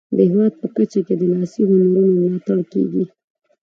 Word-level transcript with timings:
د 0.15 0.19
هیواد 0.29 0.53
په 0.61 0.67
کچه 0.75 0.99
د 1.19 1.21
لاسي 1.31 1.61
هنرونو 1.69 2.11
ملاتړ 2.23 2.57
کیږي. 2.71 3.03